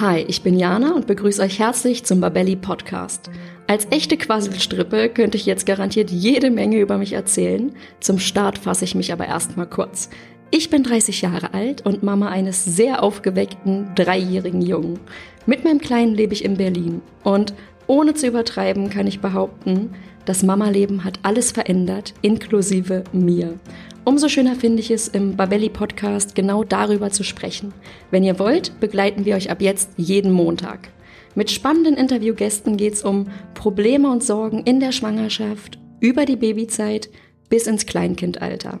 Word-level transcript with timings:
Hi, 0.00 0.24
ich 0.26 0.42
bin 0.42 0.58
Jana 0.58 0.92
und 0.92 1.06
begrüße 1.06 1.40
euch 1.40 1.60
herzlich 1.60 2.02
zum 2.02 2.20
Babelli 2.20 2.56
Podcast. 2.56 3.30
Als 3.68 3.86
echte 3.92 4.16
Quasselstrippe 4.16 5.08
könnte 5.08 5.36
ich 5.36 5.46
jetzt 5.46 5.66
garantiert 5.66 6.10
jede 6.10 6.50
Menge 6.50 6.80
über 6.80 6.98
mich 6.98 7.12
erzählen. 7.12 7.72
Zum 8.00 8.18
Start 8.18 8.58
fasse 8.58 8.84
ich 8.84 8.96
mich 8.96 9.12
aber 9.12 9.26
erstmal 9.26 9.68
kurz. 9.68 10.10
Ich 10.50 10.68
bin 10.68 10.82
30 10.82 11.22
Jahre 11.22 11.54
alt 11.54 11.86
und 11.86 12.02
Mama 12.02 12.28
eines 12.28 12.64
sehr 12.64 13.04
aufgeweckten 13.04 13.94
dreijährigen 13.94 14.62
Jungen. 14.62 14.98
Mit 15.46 15.62
meinem 15.62 15.78
Kleinen 15.78 16.16
lebe 16.16 16.32
ich 16.32 16.44
in 16.44 16.56
Berlin 16.56 17.00
und 17.22 17.54
ohne 17.86 18.14
zu 18.14 18.26
übertreiben 18.26 18.90
kann 18.90 19.06
ich 19.06 19.20
behaupten, 19.20 19.90
das 20.24 20.42
Mama-Leben 20.42 21.04
hat 21.04 21.20
alles 21.22 21.52
verändert, 21.52 22.14
inklusive 22.22 23.04
mir. 23.12 23.60
Umso 24.06 24.28
schöner 24.28 24.54
finde 24.54 24.80
ich 24.80 24.90
es, 24.90 25.08
im 25.08 25.34
Babelli 25.34 25.70
Podcast 25.70 26.34
genau 26.34 26.62
darüber 26.62 27.10
zu 27.10 27.24
sprechen. 27.24 27.72
Wenn 28.10 28.22
ihr 28.22 28.38
wollt, 28.38 28.78
begleiten 28.78 29.24
wir 29.24 29.34
euch 29.34 29.50
ab 29.50 29.62
jetzt 29.62 29.92
jeden 29.96 30.30
Montag. 30.30 30.90
Mit 31.34 31.50
spannenden 31.50 31.96
Interviewgästen 31.96 32.76
geht 32.76 32.92
es 32.92 33.02
um 33.02 33.28
Probleme 33.54 34.10
und 34.10 34.22
Sorgen 34.22 34.62
in 34.64 34.78
der 34.78 34.92
Schwangerschaft, 34.92 35.78
über 36.00 36.26
die 36.26 36.36
Babyzeit 36.36 37.08
bis 37.48 37.66
ins 37.66 37.86
Kleinkindalter. 37.86 38.78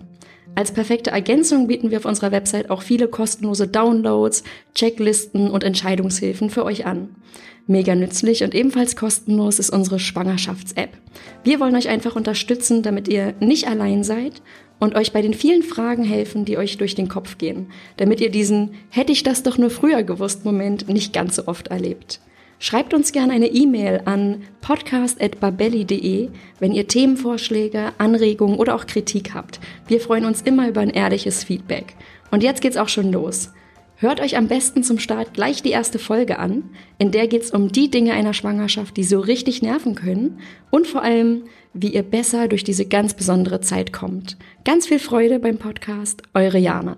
Als 0.56 0.72
perfekte 0.72 1.10
Ergänzung 1.10 1.68
bieten 1.68 1.90
wir 1.90 1.98
auf 1.98 2.04
unserer 2.04 2.30
Website 2.30 2.68
auch 2.68 2.82
viele 2.82 3.08
kostenlose 3.08 3.66
Downloads, 3.66 4.44
Checklisten 4.74 5.50
und 5.50 5.64
Entscheidungshilfen 5.64 6.50
für 6.50 6.66
euch 6.66 6.84
an. 6.84 7.08
Mega 7.66 7.94
nützlich 7.94 8.44
und 8.44 8.54
ebenfalls 8.54 8.94
kostenlos 8.94 9.58
ist 9.58 9.70
unsere 9.70 9.98
Schwangerschafts-App. 9.98 10.90
Wir 11.44 11.60
wollen 11.60 11.74
euch 11.74 11.88
einfach 11.88 12.14
unterstützen, 12.14 12.82
damit 12.82 13.08
ihr 13.08 13.32
nicht 13.40 13.66
allein 13.66 14.04
seid 14.04 14.42
und 14.84 14.96
euch 14.96 15.12
bei 15.12 15.22
den 15.22 15.32
vielen 15.32 15.62
Fragen 15.62 16.04
helfen, 16.04 16.44
die 16.44 16.58
euch 16.58 16.76
durch 16.76 16.94
den 16.94 17.08
Kopf 17.08 17.38
gehen, 17.38 17.68
damit 17.96 18.20
ihr 18.20 18.30
diesen 18.30 18.74
hätte 18.90 19.12
ich 19.12 19.22
das 19.22 19.42
doch 19.42 19.56
nur 19.56 19.70
früher 19.70 20.02
gewusst 20.02 20.44
Moment 20.44 20.90
nicht 20.90 21.14
ganz 21.14 21.36
so 21.36 21.46
oft 21.46 21.68
erlebt. 21.68 22.20
Schreibt 22.58 22.92
uns 22.92 23.10
gerne 23.10 23.32
eine 23.32 23.46
E-Mail 23.46 24.02
an 24.04 24.42
podcast.babelli.de, 24.60 26.28
wenn 26.60 26.72
ihr 26.72 26.86
Themenvorschläge, 26.86 27.92
Anregungen 27.96 28.58
oder 28.58 28.74
auch 28.74 28.86
Kritik 28.86 29.32
habt. 29.32 29.58
Wir 29.88 30.00
freuen 30.00 30.26
uns 30.26 30.42
immer 30.42 30.68
über 30.68 30.82
ein 30.82 30.90
ehrliches 30.90 31.44
Feedback. 31.44 31.94
Und 32.30 32.42
jetzt 32.42 32.60
geht's 32.60 32.76
auch 32.76 32.88
schon 32.88 33.10
los. 33.10 33.52
Hört 33.96 34.20
euch 34.20 34.36
am 34.36 34.48
besten 34.48 34.82
zum 34.82 34.98
Start 34.98 35.34
gleich 35.34 35.62
die 35.62 35.70
erste 35.70 36.00
Folge 36.00 36.38
an, 36.38 36.64
in 36.98 37.12
der 37.12 37.28
geht's 37.28 37.52
um 37.52 37.70
die 37.70 37.90
Dinge 37.90 38.12
einer 38.14 38.34
Schwangerschaft, 38.34 38.96
die 38.96 39.04
so 39.04 39.20
richtig 39.20 39.62
nerven 39.62 39.94
können 39.94 40.40
und 40.70 40.88
vor 40.88 41.02
allem, 41.02 41.44
wie 41.74 41.94
ihr 41.94 42.02
besser 42.02 42.48
durch 42.48 42.64
diese 42.64 42.86
ganz 42.86 43.14
besondere 43.14 43.60
Zeit 43.60 43.92
kommt. 43.92 44.36
Ganz 44.64 44.86
viel 44.86 44.98
Freude 44.98 45.38
beim 45.38 45.58
Podcast, 45.58 46.22
eure 46.34 46.58
Jana. 46.58 46.96